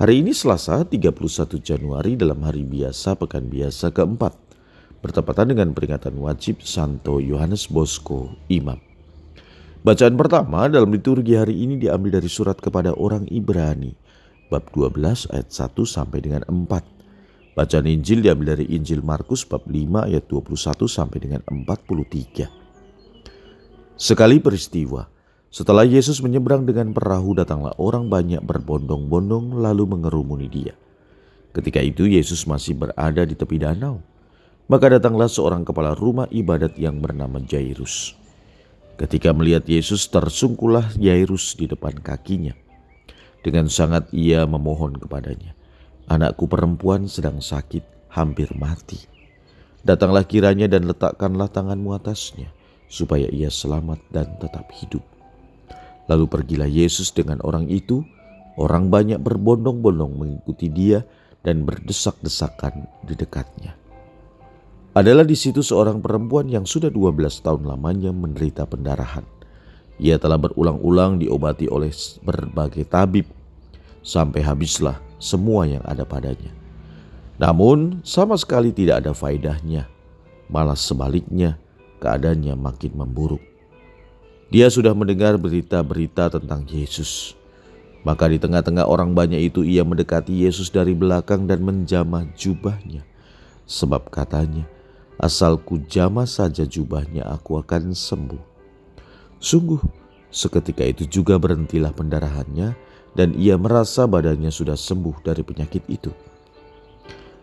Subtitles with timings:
[0.00, 4.32] Hari ini Selasa 31 Januari dalam hari biasa pekan biasa keempat.
[5.04, 8.80] Bertepatan dengan peringatan wajib Santo Yohanes Bosco, Imam.
[9.84, 13.92] Bacaan pertama dalam liturgi hari ini diambil dari surat kepada orang Ibrani,
[14.48, 17.52] bab 12 ayat 1 sampai dengan 4.
[17.52, 22.48] Bacaan Injil diambil dari Injil Markus bab 5 ayat 21 sampai dengan 43.
[24.00, 25.04] Sekali peristiwa,
[25.52, 30.72] setelah Yesus menyeberang dengan perahu, datanglah orang banyak berbondong-bondong lalu mengerumuni dia.
[31.52, 34.00] Ketika itu Yesus masih berada di tepi danau.
[34.72, 38.16] Maka datanglah seorang kepala rumah ibadat yang bernama Jairus.
[38.96, 42.56] Ketika melihat Yesus tersungkulah Jairus di depan kakinya.
[43.44, 45.52] Dengan sangat ia memohon kepadanya.
[46.08, 49.04] Anakku perempuan sedang sakit, hampir mati.
[49.84, 52.48] Datanglah kiranya dan letakkanlah tanganmu atasnya,
[52.88, 55.11] supaya ia selamat dan tetap hidup.
[56.10, 58.02] Lalu pergilah Yesus dengan orang itu.
[58.52, 61.00] Orang banyak berbondong-bondong mengikuti dia
[61.40, 63.72] dan berdesak-desakan di dekatnya.
[64.92, 69.24] Adalah di situ seorang perempuan yang sudah 12 tahun lamanya menderita pendarahan.
[69.96, 71.88] Ia telah berulang-ulang diobati oleh
[72.20, 73.24] berbagai tabib
[74.04, 76.52] sampai habislah semua yang ada padanya.
[77.40, 79.88] Namun sama sekali tidak ada faedahnya,
[80.52, 81.56] malah sebaliknya
[82.04, 83.51] keadaannya makin memburuk.
[84.52, 87.32] Dia sudah mendengar berita-berita tentang Yesus.
[88.04, 93.00] Maka di tengah-tengah orang banyak itu ia mendekati Yesus dari belakang dan menjamah jubahnya.
[93.64, 94.68] Sebab katanya,
[95.16, 98.44] asal ku jamah saja jubahnya aku akan sembuh.
[99.40, 99.80] Sungguh,
[100.28, 102.76] seketika itu juga berhentilah pendarahannya
[103.16, 106.12] dan ia merasa badannya sudah sembuh dari penyakit itu.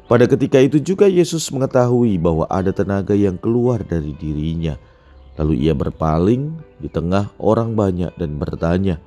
[0.05, 4.77] Pada ketika itu juga Yesus mengetahui bahwa ada tenaga yang keluar dari dirinya–
[5.37, 8.97] Lalu ia berpaling di tengah orang banyak dan bertanya,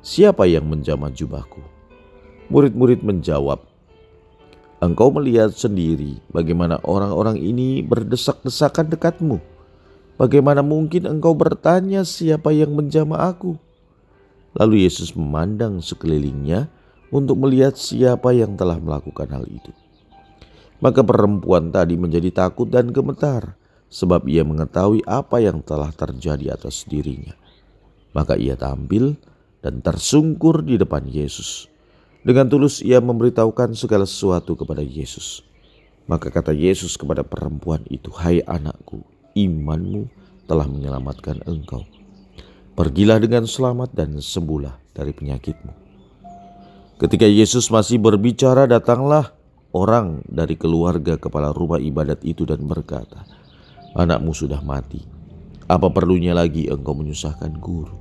[0.00, 1.60] "Siapa yang menjamah jubahku?"
[2.48, 3.66] Murid-murid menjawab,
[4.78, 9.42] "Engkau melihat sendiri bagaimana orang-orang ini berdesak-desakan dekatmu.
[10.16, 13.58] Bagaimana mungkin engkau bertanya siapa yang menjamah aku?"
[14.56, 16.72] Lalu Yesus memandang sekelilingnya
[17.12, 19.70] untuk melihat siapa yang telah melakukan hal itu.
[20.80, 23.56] Maka perempuan tadi menjadi takut dan gemetar
[23.90, 27.34] sebab ia mengetahui apa yang telah terjadi atas dirinya.
[28.12, 29.16] Maka ia tampil
[29.60, 31.68] dan tersungkur di depan Yesus.
[32.26, 35.46] Dengan tulus ia memberitahukan segala sesuatu kepada Yesus.
[36.06, 39.02] Maka kata Yesus kepada perempuan itu, "Hai anakku,
[39.34, 40.06] imanmu
[40.46, 41.82] telah menyelamatkan engkau.
[42.78, 45.86] Pergilah dengan selamat dan sembuhlah dari penyakitmu."
[46.96, 49.36] Ketika Yesus masih berbicara, datanglah
[49.76, 53.28] orang dari keluarga kepala rumah ibadat itu dan berkata,
[53.96, 55.00] anakmu sudah mati.
[55.66, 57.96] Apa perlunya lagi engkau menyusahkan guru?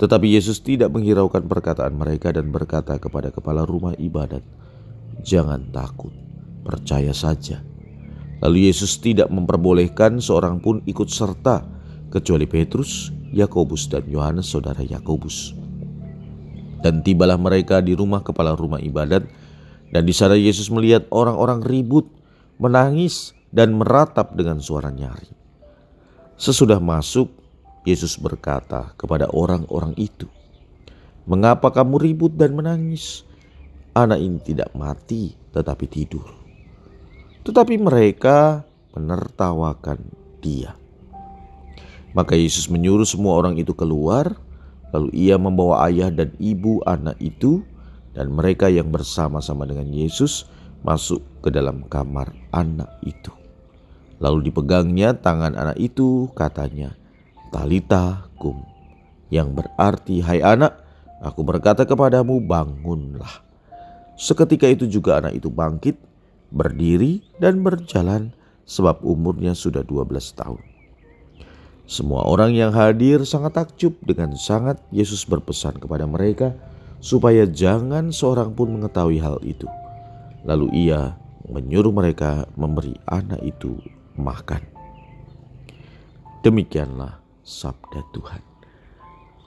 [0.00, 4.40] Tetapi Yesus tidak menghiraukan perkataan mereka dan berkata kepada kepala rumah ibadat,
[5.20, 6.14] "Jangan takut,
[6.64, 7.60] percaya saja."
[8.40, 11.68] Lalu Yesus tidak memperbolehkan seorang pun ikut serta
[12.08, 15.52] kecuali Petrus, Yakobus dan Yohanes saudara Yakobus.
[16.80, 19.28] Dan tibalah mereka di rumah kepala rumah ibadat
[19.92, 22.08] dan di sana Yesus melihat orang-orang ribut,
[22.56, 25.30] menangis dan meratap dengan suara nyari.
[26.40, 27.28] Sesudah masuk,
[27.84, 30.30] Yesus berkata kepada orang-orang itu,
[31.28, 33.26] "Mengapa kamu ribut dan menangis?
[33.92, 36.26] Anak ini tidak mati, tetapi tidur."
[37.44, 38.62] Tetapi mereka
[38.94, 40.00] menertawakan
[40.40, 40.76] dia.
[42.10, 44.34] Maka Yesus menyuruh semua orang itu keluar,
[44.90, 47.62] lalu ia membawa ayah dan ibu anak itu
[48.12, 50.50] dan mereka yang bersama-sama dengan Yesus
[50.82, 53.39] masuk ke dalam kamar anak itu.
[54.20, 56.92] Lalu dipegangnya tangan anak itu, katanya,
[57.48, 58.60] Talita kum,
[59.32, 60.76] yang berarti, hai anak,
[61.24, 63.40] aku berkata kepadamu, bangunlah.
[64.20, 65.96] Seketika itu juga anak itu bangkit,
[66.52, 68.36] berdiri dan berjalan
[68.68, 70.60] sebab umurnya sudah 12 tahun.
[71.88, 76.54] Semua orang yang hadir sangat takjub dengan sangat Yesus berpesan kepada mereka
[77.00, 79.66] supaya jangan seorang pun mengetahui hal itu.
[80.44, 81.18] Lalu ia
[81.50, 83.80] menyuruh mereka memberi anak itu
[84.16, 84.62] makan.
[86.40, 88.42] Demikianlah sabda Tuhan.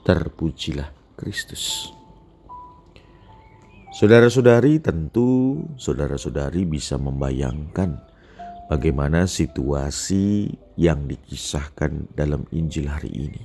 [0.04, 1.90] Terpujilah Kristus.
[3.94, 8.02] Saudara-saudari, tentu saudara-saudari bisa membayangkan
[8.66, 13.42] bagaimana situasi yang dikisahkan dalam Injil hari ini.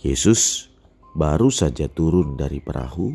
[0.00, 0.72] Yesus
[1.16, 3.12] baru saja turun dari perahu,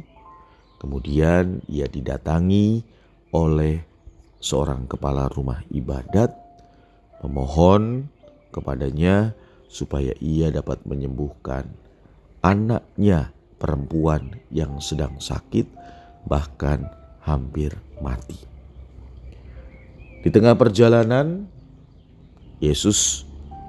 [0.77, 2.81] kemudian ia didatangi
[3.33, 3.81] oleh
[4.41, 6.33] seorang kepala rumah ibadat,
[7.23, 8.07] memohon
[8.49, 9.37] kepadanya
[9.69, 11.69] supaya ia dapat menyembuhkan
[12.41, 15.67] anaknya perempuan yang sedang sakit,
[16.25, 16.87] bahkan
[17.21, 18.39] hampir mati.
[20.19, 21.47] Di tengah perjalanan,
[22.59, 23.23] Yesus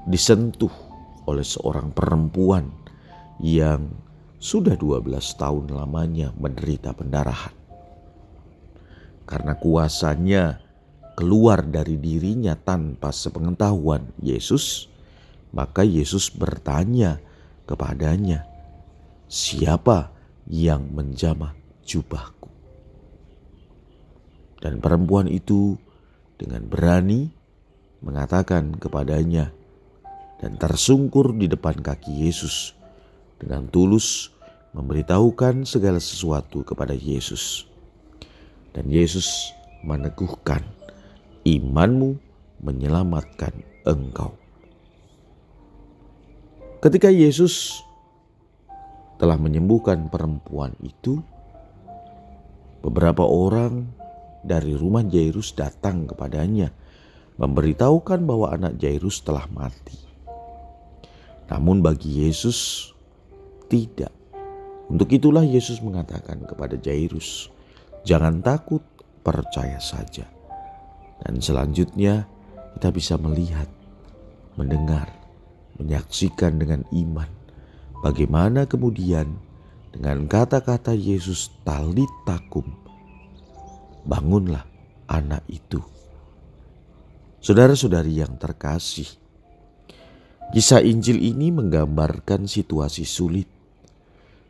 [0.07, 0.73] disentuh
[1.27, 2.71] oleh seorang perempuan
[3.39, 3.87] yang
[4.41, 5.07] sudah 12
[5.37, 7.55] tahun lamanya menderita pendarahan.
[9.29, 10.59] Karena kuasanya
[11.21, 14.89] keluar dari dirinya tanpa sepengetahuan Yesus,
[15.53, 17.21] maka Yesus bertanya
[17.69, 18.49] kepadanya,
[19.29, 20.17] "Siapa
[20.49, 21.53] yang menjamah
[21.85, 22.49] jubahku?"
[24.65, 25.77] Dan perempuan itu
[26.41, 27.29] dengan berani
[28.01, 29.53] mengatakan kepadanya
[30.41, 32.73] dan tersungkur di depan kaki Yesus
[33.37, 34.33] dengan tulus
[34.73, 37.69] memberitahukan segala sesuatu kepada Yesus.
[38.73, 39.53] Dan Yesus
[39.85, 40.63] meneguhkan
[41.45, 42.21] imanmu
[42.61, 43.53] menyelamatkan
[43.89, 44.37] engkau.
[46.81, 47.85] Ketika Yesus
[49.21, 51.21] telah menyembuhkan perempuan itu,
[52.81, 53.85] beberapa orang
[54.41, 56.73] dari rumah Jairus datang kepadanya,
[57.37, 59.97] memberitahukan bahwa anak Jairus telah mati.
[61.53, 62.93] Namun, bagi Yesus
[63.69, 64.13] tidak.
[64.89, 67.53] Untuk itulah Yesus mengatakan kepada Jairus,
[68.09, 68.83] "Jangan takut,
[69.21, 70.40] percaya saja."
[71.27, 72.25] Dan selanjutnya,
[72.77, 73.69] kita bisa melihat,
[74.57, 75.13] mendengar,
[75.81, 77.29] menyaksikan dengan iman
[78.05, 79.37] bagaimana kemudian
[79.93, 82.65] dengan kata-kata Yesus talit takum
[84.05, 84.65] bangunlah
[85.09, 85.81] anak itu.
[87.41, 89.09] Saudara-saudari yang terkasih
[90.53, 93.49] kisah Injil ini menggambarkan situasi sulit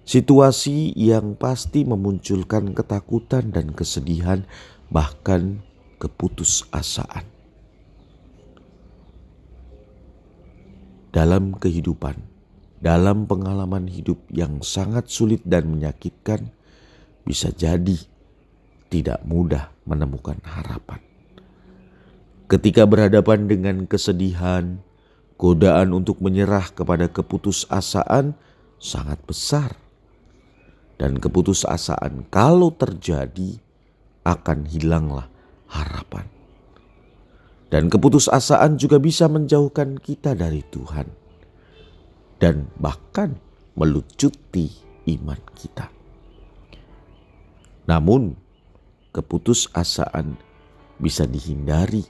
[0.02, 4.43] situasi yang pasti memunculkan ketakutan dan kesedihan
[4.90, 5.62] bahkan
[6.00, 7.29] keputusasaan
[11.12, 12.17] dalam kehidupan,
[12.81, 16.49] dalam pengalaman hidup yang sangat sulit dan menyakitkan,
[17.26, 17.99] bisa jadi
[18.91, 21.02] tidak mudah menemukan harapan.
[22.50, 24.82] Ketika berhadapan dengan kesedihan,
[25.38, 28.35] godaan untuk menyerah kepada keputusasaan
[28.82, 29.79] sangat besar.
[31.00, 33.56] Dan keputusasaan kalau terjadi
[34.20, 35.30] akan hilanglah
[35.70, 36.26] harapan.
[37.70, 41.06] Dan keputusasaan juga bisa menjauhkan kita dari Tuhan
[42.43, 43.38] dan bahkan
[43.78, 44.67] melucuti
[45.06, 45.87] iman kita.
[47.87, 48.34] Namun,
[49.14, 50.34] keputusasaan
[50.99, 52.02] bisa dihindari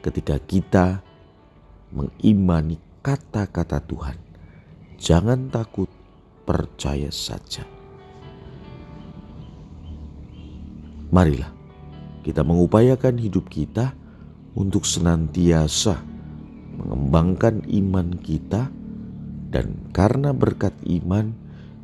[0.00, 1.04] ketika kita
[1.92, 4.16] mengimani kata-kata Tuhan.
[4.96, 5.92] Jangan takut,
[6.48, 7.68] percaya saja.
[11.12, 11.55] Marilah
[12.26, 13.94] kita mengupayakan hidup kita
[14.58, 16.02] untuk senantiasa
[16.74, 18.66] mengembangkan iman kita
[19.54, 21.30] dan karena berkat iman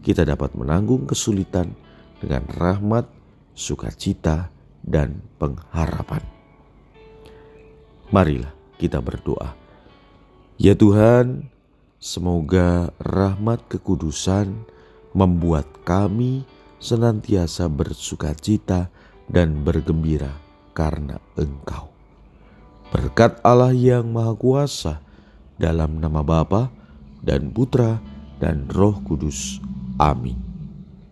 [0.03, 1.79] kita dapat menanggung kesulitan
[2.19, 3.07] dengan rahmat,
[3.55, 4.51] sukacita,
[4.83, 6.27] dan pengharapan.
[8.11, 8.51] Marilah
[8.83, 9.55] kita berdoa.
[10.59, 11.55] Ya Tuhan,
[12.03, 14.67] semoga rahmat kekudusan
[15.15, 16.43] membuat kami
[16.83, 18.91] senantiasa bersukacita
[19.31, 20.35] dan bergembira
[20.75, 21.93] karena Engkau.
[22.91, 25.01] Berkat Allah yang Maha Kuasa,
[25.63, 26.75] dalam nama Bapa
[27.23, 28.03] dan Putra
[28.43, 29.63] dan Roh Kudus.
[30.03, 30.42] Amin.